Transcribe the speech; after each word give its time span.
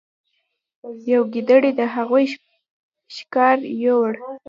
یوې 1.11 1.29
ګیدړې 1.33 1.71
د 1.79 1.81
هغوی 1.93 2.25
ښکار 3.15 3.57
یووړ. 3.83 4.13